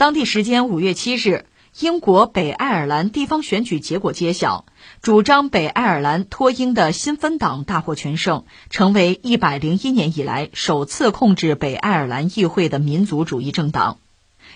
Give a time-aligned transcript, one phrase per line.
[0.00, 1.44] 当地时间五月七日，
[1.78, 4.64] 英国北爱尔兰地方选举结果揭晓，
[5.02, 13.98] 主张北爱尔兰脱英的新芬党大获全胜，成为一百零一年以来首次控制北爱尔兰议会的民族主义政党。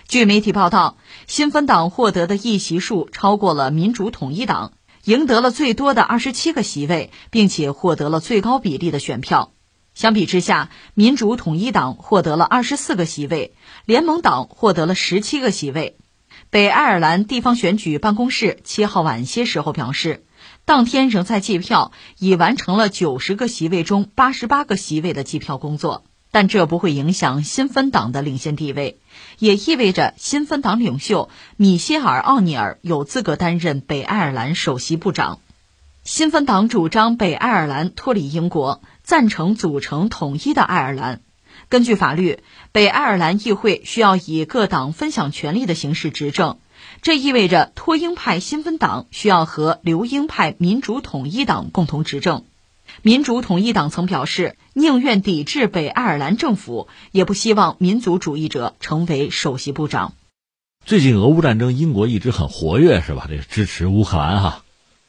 [0.07, 4.73] 据媒体报道，新芬党获得的议席数超过了民主统一党，
[5.03, 9.51] 赢得了最多的二十七个席位，并且获得了最高比例的选票。
[9.95, 13.55] 相比之下，民主统一党获得了二十四个席位，
[13.85, 15.95] 联盟党获得了十七个席位。
[16.49, 20.25] 北爱尔兰地方选举办公室七号晚些时候表示，
[20.65, 28.99] 当天仍在计票，已完成了九十个席位中八十八个席位的计票工作，但这不会影响新芬党的领先地位，
[29.39, 35.39] 也意味着新芬党领袖米歇尔·奥尼尔有资格担任北爱尔兰首席部长。
[36.03, 38.81] 新芬党主张北爱尔兰脱离英国。
[39.05, 41.21] 赞成组成统一的爱尔兰。
[41.69, 42.39] 根据法律，
[42.71, 46.57] 北爱尔兰议会需要以各党分享权力的形式执政，
[47.03, 52.43] 这意味着脱英派新芬党需要和留英派民主统一党共同执政。
[53.03, 60.13] 民主统一党曾表示，宁愿抵制北爱尔兰政府，也不希望民族主义者成为首席部长。
[60.83, 63.27] 最近俄乌战争，英国一直很活跃，是吧？
[63.29, 64.64] 这支持乌克兰哈。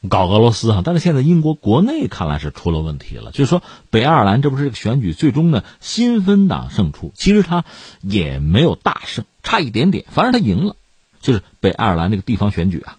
[0.09, 3.31] 搞俄罗斯哈，但是现在英国国内看来是出了问题了。
[3.31, 7.65] 就是说，北爱尔兰这不是选举最终呢，新芬党胜出，其实他
[8.01, 10.77] 也没有大胜，差一点点，反正他赢了。
[11.21, 12.99] 就是北爱尔兰这个地方选举啊，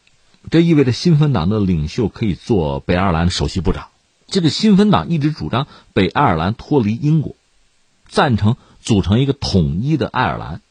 [0.49, 3.87] 这意味着新芬党的领袖可以做北爱尔兰的首席部长。
[4.27, 7.35] 这个新芬党一直主张北爱尔兰脱离英国，
[8.09, 10.61] 赞成组成一个统一的爱尔兰。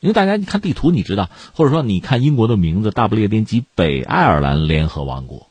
[0.00, 5.48] 因为大家你看地图，你知道，或者说你看英国的名字，大不列颠及北爱尔兰联合王国。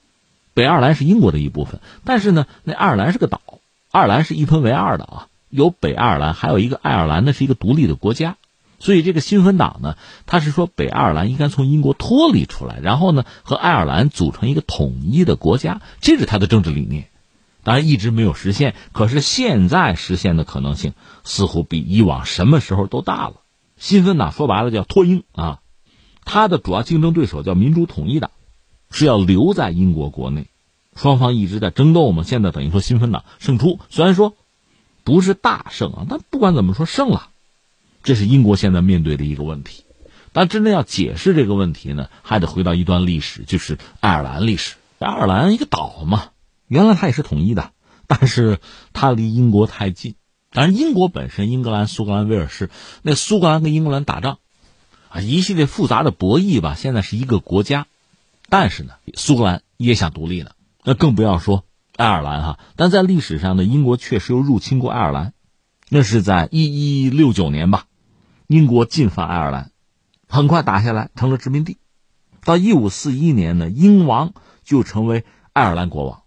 [0.58, 3.42] 北爱尔兰是英国的一部分，但是呢，那爱尔兰是个岛，
[3.92, 8.38] 爱尔兰是一分为二的啊，有北爱尔兰，还有一个爱尔兰呢是一个独立的国家，
[8.80, 17.10] 所以这个新芬党呢，他是说北爱尔兰应该从英国脱离出来，然后呢和爱尔兰组成一个统一的国家，这是他的政治理念，
[17.64, 20.94] 当然一直没有实现，可是现在实现的可能性
[21.24, 23.36] 似乎比以往什么时候都大了。
[23.78, 25.60] 新芬党说白了叫脱英啊，
[26.26, 28.32] 他的主要竞争对手叫民主统一党。
[28.92, 30.48] 是要留在英国国内，
[30.96, 32.24] 双方一直在争斗嘛。
[32.24, 34.36] 现在等于说新芬党胜出，虽然说
[35.04, 37.30] 不是大胜啊，但不管怎么说胜了，
[38.04, 39.84] 这是英国现在面对的一个问题。
[40.34, 44.76] 但真的要解释这个问题呢，还得回到一段历史，就是爱尔兰历史。
[45.00, 46.30] 爱尔兰一个岛嘛，
[46.68, 47.72] 原来它也是统一的，
[48.06, 48.60] 但是
[48.94, 50.16] 它离英国太近。
[50.52, 52.70] 当然，英国本身，英格兰、苏格兰、威尔士，
[53.02, 54.40] 那苏格兰跟英格兰打仗
[55.10, 56.76] 啊，一系列复杂的博弈吧。
[56.76, 57.88] 现在是一个国家。
[58.50, 60.52] 但是呢，苏格兰也想独立呢，
[60.84, 61.66] 那更不要说
[61.96, 62.60] 爱尔兰哈。
[62.76, 65.34] 但在历史上呢，英国确实又入侵过爱尔兰，
[65.90, 67.86] 那是在一一六九年吧，
[68.48, 69.72] 英国进犯爱尔兰，
[70.30, 71.78] 很快打下来成了殖民地。
[72.46, 76.22] 到一五四一年呢，英王就成为爱尔兰国王，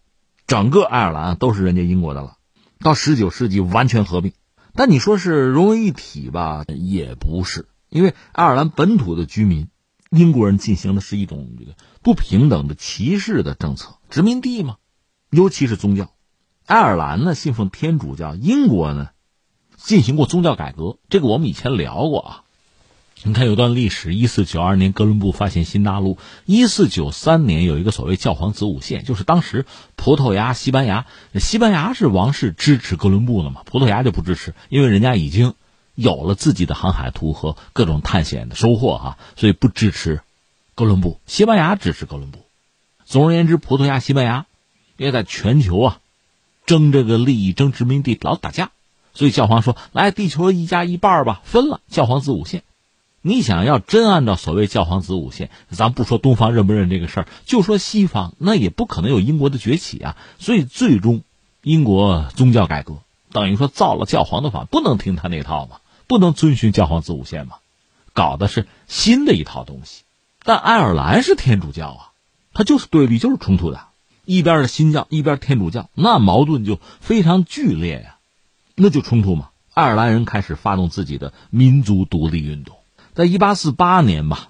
[0.47, 2.37] 整个爱尔兰都是人家英国的了。
[2.81, 4.33] 到十九世纪完全合并，
[4.75, 9.69] 但你说是融为一体吧，也不是，因为爱尔兰本土的居民。
[10.11, 14.77] 英国人进行的是一种这个不平等的歧视的政策，殖民地嘛，
[15.31, 16.11] 尤其是宗教。
[16.67, 19.11] 爱尔兰呢信奉天主教，英国呢
[19.77, 22.45] 进行过宗教改革，这个我们以前聊过啊。
[23.23, 35.55] 你看有段历史，一四九二年哥伦布发现新大陆，一四九三年有一个所谓教皇子午线，就是当时葡萄牙、西班牙，西班牙是王室支持哥伦布的嘛，葡萄牙就不支持，因为人家已经。
[35.95, 40.23] 有了自己的航海图和各种探险的收获哈，所以不支持
[40.75, 41.21] 哥伦布。
[41.27, 42.41] 西班牙支持哥伦布。
[43.05, 44.47] 总而言之，葡萄牙、西班牙
[44.97, 46.01] 因为在全球啊
[46.65, 48.71] 争这个利益、争殖民地，老打架，
[49.13, 52.63] 所以教皇说：“来，地球一家一半吧，分了。”教皇子午线。
[53.23, 60.17] 你想要真按照所谓教皇子午线，咱不说东方认不认这个事儿，就说西方，那也不可能有英国的崛起啊。
[60.39, 61.23] 所以最终，
[61.63, 62.99] 英国宗教改革
[63.33, 65.79] 等于说造了教皇的法，不能听他那套嘛。
[66.07, 67.59] 不能遵循教皇子午线嘛？
[68.13, 70.03] 搞的是新的一套东西，
[70.43, 72.11] 但爱尔兰是天主教啊，
[72.53, 73.81] 它就是对立，就是冲突的。
[74.25, 78.17] 一边是新教，一边天主教，那矛盾就非常剧烈呀，
[78.75, 79.51] 那就冲突嘛。
[79.73, 82.77] 爱尔兰人开始发动自己的民族独立运动，
[83.15, 84.49] 在一八四八年吧，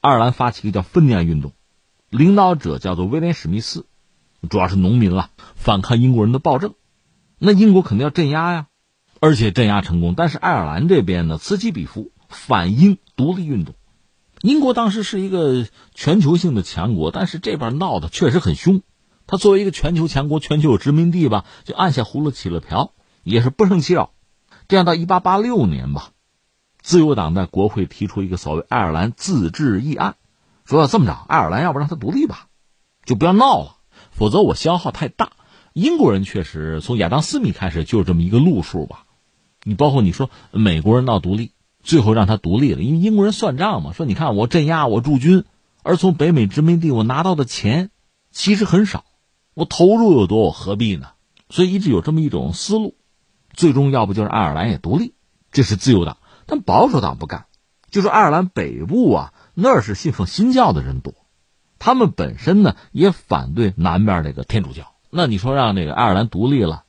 [0.00, 1.52] 爱尔兰发起一个叫分年运动，
[2.10, 3.86] 领导者叫做威廉史密斯，
[4.50, 6.74] 主要是农民了，反抗英国人的暴政，
[7.38, 8.66] 那英国肯定要镇压呀。
[9.18, 13.74] 而且镇压成功，但是爱尔兰这边呢此起彼伏，反英独立运动。
[14.42, 18.82] 英国当时是一个全球性的强国，但是这边闹得确实很凶。
[19.26, 22.92] 他作为一个全球强国，全球有殖民地吧，就按下葫芦起了瓢，
[23.24, 24.12] 也是不胜其扰。
[24.68, 26.10] 这样到一八八六年吧，
[26.82, 30.16] 自由党在国会提出一个所谓爱尔兰自治议案，
[30.66, 32.48] 说要这么着，爱尔兰要不让他独立吧，
[33.06, 33.76] 就不要闹了，
[34.12, 35.32] 否则我消耗太大。
[35.76, 39.04] 英国人确实从亚当斯密开始就是这么一个路数吧。
[39.62, 41.52] 你包括你说美国人闹独立，
[41.82, 45.44] 最后让他独立了，因为英国人算账嘛，说你看我镇压我驻军，
[45.82, 47.90] 而从北美殖民地我拿到的钱
[48.30, 49.04] 其实很少，
[49.52, 51.08] 我投入又多，我何必呢？
[51.50, 52.94] 所以一直有这么一种思路，
[53.52, 55.12] 最终要不就是爱尔兰也独立，
[55.52, 57.44] 这是自由党，但保守党不干，
[57.90, 61.12] 就说爱尔兰北部啊那是信奉新教的人多，
[61.78, 66.84] 他们本身呢也反对南边这个天主教，那你说让这个爱尔兰独立了？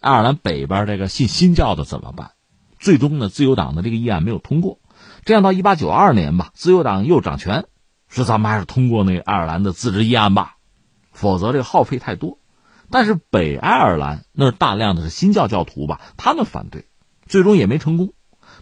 [0.00, 2.30] 爱尔兰北边这个信新教的怎么办？
[2.78, 4.78] 最终呢，自由党的这个议案没有通过。
[5.24, 7.66] 这样到一八九二年吧，自由党又掌权，
[8.08, 10.56] 说咱们还是通过那个爱尔兰的自治议案吧，
[11.12, 12.38] 否则这个耗费太多。
[12.90, 16.86] 但是北爱尔兰那大量的是新教教徒吧，他们反对，
[17.26, 18.14] 最终也没成功。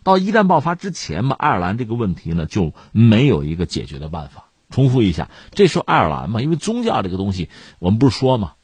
[0.02, 4.46] 到一战爆发之前嘛，爱尔兰这个问题呢就没有一个解决的办法。
[4.70, 8.54] 重复一下，这时候爱尔兰嘛，因为宗教这个东西，我们不是说嘛。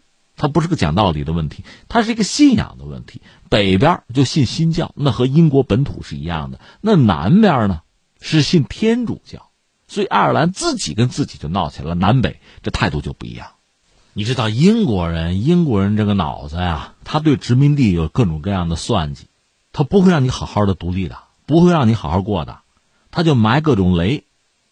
[0.40, 3.20] 它不是个讲道理的问题，它是一个信仰的问题。
[3.50, 6.58] 北边就信新教，那和英国本土是一样的。
[6.80, 7.82] 那南边呢，
[8.22, 9.50] 是信天主教，
[9.86, 11.94] 所以爱尔兰自己跟自己就闹起来了。
[11.94, 13.48] 南北这态度就不一样。
[14.14, 19.26] 你知道英国人，英国人这个脑子呀，他对殖民地有各种各样的算计，
[19.74, 22.60] 他不会让你好好的独立的，不会让你好好过的，
[23.10, 24.24] 他就埋各种雷。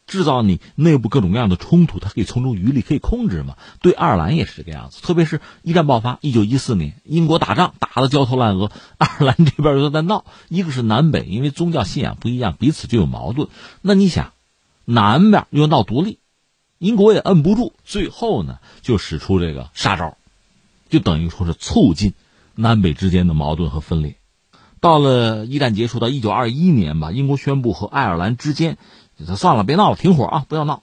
[0.08, 3.56] 制造你内部各种各样的冲突，它可以从中渔利，可以控制嘛？
[3.81, 5.02] 对爱尔兰也是这个样子。
[5.02, 10.25] 特别是一战爆发，一九一四年，英国打仗打的焦头烂额，爱尔兰这边又在闹。
[10.49, 13.49] 一个是南北，因为宗教信仰不一样，彼此就有矛盾。
[13.82, 14.32] 那你想，
[14.87, 16.19] 南边又闹独立，
[16.78, 20.16] 英国也摁不住，最后呢就使出这个杀招，
[20.88, 22.14] 就等于说是促进
[22.54, 24.16] 南北之间的矛盾和分裂。
[24.81, 28.78] 到了一战结束到一九二一年吧，英国宣布和爱尔兰之间。
[29.25, 30.47] 算了，别闹了，停火啊！
[30.49, 30.82] 不要闹，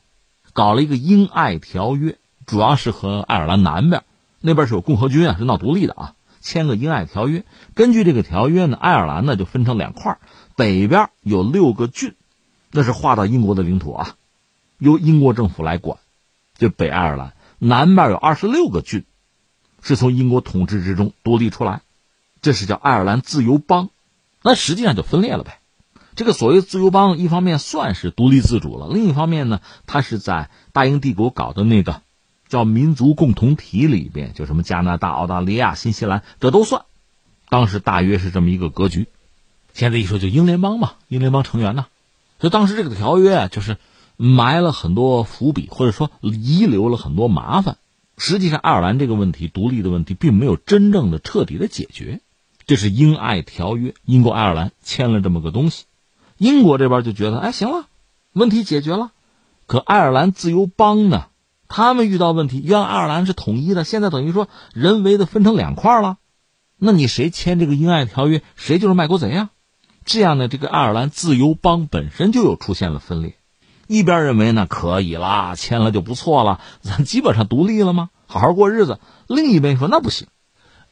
[0.54, 4.04] 搞了一个英爱条约，主要是和爱尔兰南边
[4.42, 7.44] 那边是有共和军啊，是闹独立的啊，签个英爱条约。
[7.74, 10.20] 根据这个条约呢，爱尔兰呢就分成两块，
[10.56, 12.14] 北边有六个郡，
[12.72, 14.16] 那是划到英国的领土啊，
[14.78, 15.98] 由英国政府来管，
[16.58, 17.34] 就北爱尔兰。
[17.58, 19.06] 南边有二十六个郡，
[19.82, 21.82] 是从英国统治之中独立出来，
[22.42, 23.90] 这是叫爱尔兰自由邦，
[24.44, 25.60] 那实际上就分裂了呗。
[26.16, 32.02] 这个所谓自由邦，一方面算是独立自主了，另一方面呢，它是在大英帝国搞的那个
[32.48, 36.84] 叫民族共同体里边，就什么加拿大、澳大利亚、新西兰，这都算。
[37.50, 39.08] 当时大约是这么一个格局。
[39.74, 41.88] 现在一说就英联邦嘛，英联邦成员呢，
[42.40, 43.78] 就当时这个条约就是
[44.16, 47.78] 埋了很多伏笔，或者说遗留了很多麻烦。
[48.18, 52.22] 实际上，爱尔兰这个问题独立的问题，并没有真正的彻底的解决。
[52.66, 55.84] 这是英爱条约，英国爱尔兰签了这么个东西。
[56.38, 57.88] 英国这边就觉得，哎，行了，
[58.34, 59.12] 问题解决了。
[59.68, 61.26] 可爱尔兰自由邦呢？
[61.68, 66.18] 他们遇到问题，原来爱尔兰是统一的，现在等于说人为的分成两块了。
[66.78, 69.50] 那你谁签这个英爱条约，谁就是卖国贼啊？
[70.04, 73.36] 这样的这个爱尔兰自由邦本身就有出现了分裂。
[73.88, 78.10] 一边认为呢，可以啦，签了就不错了，咱基本上独立了吗？
[78.28, 79.00] 好好过日子。
[79.28, 80.28] 另一边说那不行。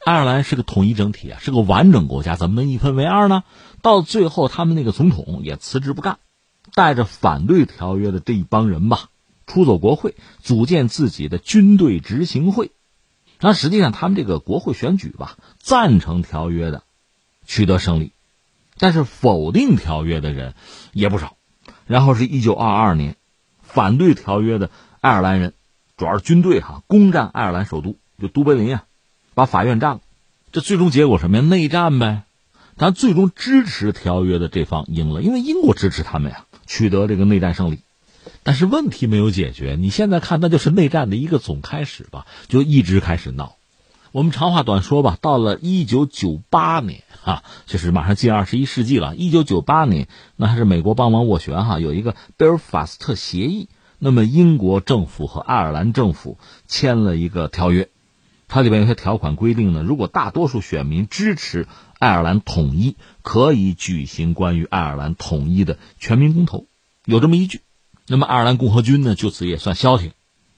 [0.05, 3.44] 爱尔兰是个统一整体啊，是个完整国家，怎么能一分为二呢？
[3.81, 6.19] 到最后，他们那个总统也辞职不干，
[6.75, 9.09] 带着反对条约的这一帮人吧，
[9.47, 12.72] 出走国会，组建自己的军队执行会。
[13.39, 16.83] 那实际上，他们这个国会选举吧，赞成条约的
[17.45, 18.12] 取得胜利，
[18.77, 20.53] 但是否定条约的人
[20.91, 21.38] 也不少。
[21.88, 23.15] 然后是一九二二年，
[23.62, 24.69] 反对条约的
[25.00, 25.53] 爱尔兰人，
[25.95, 28.83] 主要是军队哈，攻占爱尔兰首都，就都柏林啊。
[29.34, 30.02] 把法院占了，
[30.52, 31.44] 这最终结果什么呀？
[31.44, 32.24] 内战呗。
[32.75, 37.80] 但最终支持条约的这方赢了，因为英国支持他们呀，取得这个内战胜利。
[38.42, 39.78] 但是问题没有解决。
[39.80, 43.58] 你现在看，那就是内战的一个总开始吧，就一直开始闹。
[44.12, 49.16] 我们长话短说吧，到了一九九八年啊，就是马上进二十一世纪了。
[49.16, 53.70] 一九九八年，那还是美国帮忙斡旋哈，有一个贝尔法斯特协议。
[54.00, 56.38] 那么英国政府和爱尔兰政府
[56.68, 57.90] 签了一个条约。
[58.53, 61.67] 它里边有些条款规定呢，如果大多数选民支持
[61.98, 66.67] 爱尔兰统一，可以举行关于爱尔兰统一的全民公投，
[67.03, 67.62] 有这么一句。
[68.05, 70.12] 那么爱尔兰共和军呢，就此也算消停，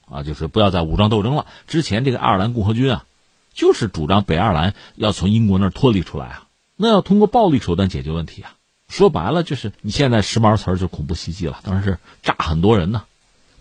[0.10, 1.46] 啊，就是不要再武装斗争了。
[1.68, 3.06] 之前这个爱尔兰共和军啊，
[3.54, 8.56] 就是主张北爱尔兰要从英国那儿脱离出来啊，那要通过暴力手段解决问题啊。
[8.90, 13.06] 说白了就是你现在时髦词儿就恐怖袭击了，当然是炸很多人呢，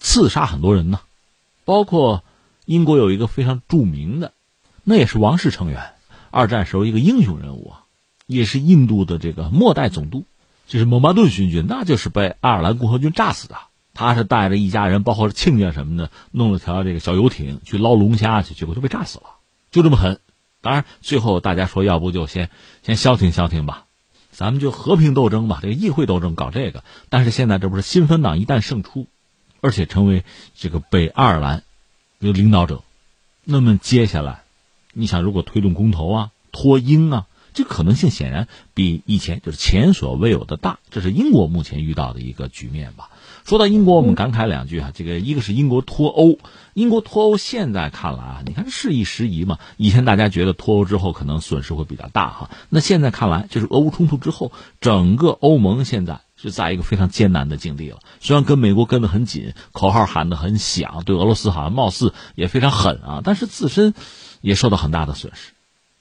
[0.00, 0.98] 刺杀很多人呢，
[1.64, 2.24] 包括。
[2.64, 4.32] 英国有一个非常著名的，
[4.84, 5.92] 那也是王室成员，
[6.30, 7.84] 二战时候一个英雄人物啊，
[8.26, 10.24] 也是印度的这个末代总督，
[10.66, 13.56] 就是蒙巴顿勋爵，那就是被爱尔兰共和军炸死的。
[13.96, 19.24] 他是带着一家人，包括亲家什么的，弄了条这个小游艇去捞龙虾去，结果就被炸死了，
[19.70, 20.18] 就这么狠。
[20.60, 22.50] 当然，最后大家说，要不就先
[22.82, 23.84] 先消停消停吧，
[24.32, 26.82] 咱们就和平斗争吧，这个议会斗争搞这个。
[27.08, 29.06] 但是现在这不是新芬党一旦胜出，
[29.60, 30.24] 而且成为
[30.56, 31.62] 这个北爱尔兰
[32.26, 32.82] 有领导者，
[33.44, 34.42] 那么接下来，
[34.92, 37.26] 你想如果推动公投啊、脱英啊。
[37.56, 43.10] 这可能性显然比以前就是前所未有的大，这是英国目前遇到的一个局面吧。
[43.44, 46.40] 说到英国，我们感慨两句啊，这个一个是英国脱欧，
[46.72, 49.60] 英国脱欧现在看来啊，你看事宜时宜嘛。
[49.76, 54.50] 以前大家觉得脱欧之后可能损失会比较大哈，那现在看来就是俄乌冲突之后，
[54.80, 58.00] 整个欧盟现在是在一个非常艰难的境地了。
[58.20, 63.94] 虽然跟美国跟得很紧，口号喊得很响，对俄罗斯好像貌似也非常狠啊，但是自身
[64.42, 65.52] 也受到很大的损失。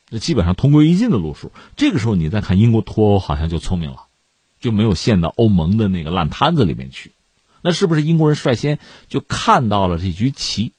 [0.10, 1.54] 这基本上同归于尽的路数。
[1.78, 4.08] 这个时候你再看英国脱欧，好像就聪明了，
[4.60, 7.14] 就没有陷到欧盟的那个烂摊子里面去。
[7.62, 10.74] 那是不是英国人率先就看到了这局棋，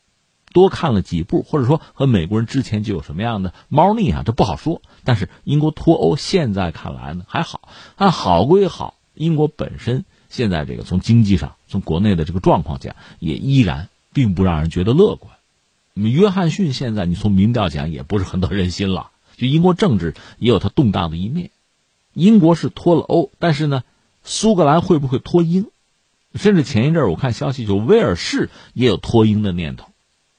[0.53, 4.23] 多看了几步，或者说和美国人之前就有什么样的猫腻啊？
[4.27, 4.83] 这不好说。
[5.03, 15.35] 但是英国脱欧现在看来呢还好，但好归好，英国本身现在这个从经济上、从国内的这个状况讲，也依然并不让人觉得乐观。
[15.95, 19.11] 那么约翰逊现在你从民调讲也不是很得人心了。
[19.37, 21.51] 就英国政治也有它动荡的一面，
[22.13, 23.83] 英国是脱了欧，但是呢，
[24.23, 25.67] 苏格兰会不会脱英？
[26.35, 29.89] 甚至前一阵我看消息，就威尔士也有脱英的念头。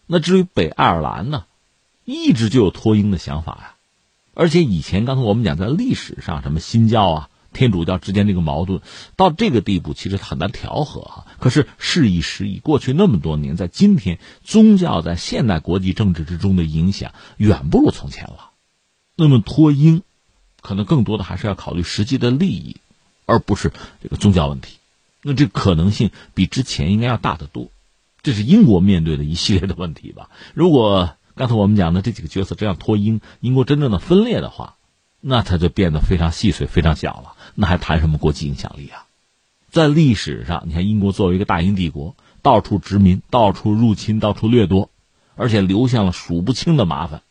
[0.08, 1.46] 那至于北爱尔兰呢，
[2.03, 3.75] 一直就有脱英的想法呀。
[4.34, 8.81] 而且以前刚才我们讲，在历史上什么新教啊、天主教之间这个矛盾，
[9.15, 11.25] 到这个地步其实很难调和哈。
[11.39, 18.51] 可是事已时已，过去那么多年，在今天，宗教在现代国际政治之中的影响远不如从前了。
[19.15, 20.03] 那么脱英，
[20.62, 22.75] 可能更多的还是要考虑实际的利益，
[23.25, 23.71] 而不是
[24.03, 24.75] 这个宗教问题。
[25.24, 27.71] 那这可能性比之前应该要大得多。
[28.21, 30.29] 这是英国面对的一系列的问题吧？
[30.53, 34.75] 如果刚才我们讲的这几个角色这样脱英，英国真正的分裂的话，
[35.27, 37.34] 那它就变得非常细碎、非常小了。
[37.55, 39.08] 那还谈什么国际影响力啊？
[39.72, 44.91] 在历史上，你看英国作为一个大英帝国，到处殖民、到处入侵、到处掠夺，
[45.36, 47.24] 而且留下了数不清的麻烦。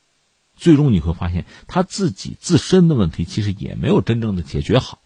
[0.56, 4.98] 最终你会发现，他自己自身的问题其实也没有真正的解决好。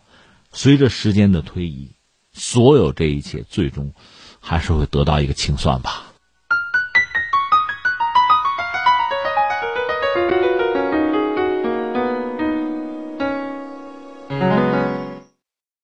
[0.50, 1.90] 随着时间的推移，
[2.32, 3.92] 所有这一切最终
[4.40, 6.07] 还是会得到一个清算吧。